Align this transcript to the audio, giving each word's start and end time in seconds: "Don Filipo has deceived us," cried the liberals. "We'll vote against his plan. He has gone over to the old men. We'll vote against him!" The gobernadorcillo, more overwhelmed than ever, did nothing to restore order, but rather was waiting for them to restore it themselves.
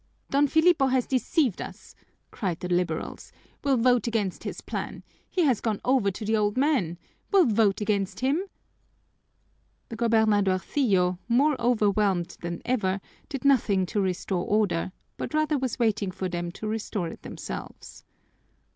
"Don 0.31 0.47
Filipo 0.47 0.87
has 0.87 1.05
deceived 1.05 1.61
us," 1.61 1.93
cried 2.31 2.59
the 2.59 2.67
liberals. 2.67 3.31
"We'll 3.63 3.77
vote 3.77 4.07
against 4.07 4.45
his 4.45 4.59
plan. 4.59 5.03
He 5.29 5.43
has 5.43 5.61
gone 5.61 5.79
over 5.85 6.09
to 6.09 6.25
the 6.25 6.35
old 6.35 6.57
men. 6.57 6.97
We'll 7.31 7.45
vote 7.45 7.81
against 7.81 8.21
him!" 8.21 8.41
The 9.89 9.97
gobernadorcillo, 9.97 11.19
more 11.29 11.55
overwhelmed 11.61 12.35
than 12.41 12.63
ever, 12.65 12.99
did 13.29 13.45
nothing 13.45 13.85
to 13.93 14.01
restore 14.01 14.43
order, 14.43 14.91
but 15.17 15.35
rather 15.35 15.59
was 15.59 15.77
waiting 15.77 16.09
for 16.09 16.27
them 16.27 16.51
to 16.53 16.67
restore 16.67 17.07
it 17.09 17.21
themselves. 17.21 18.03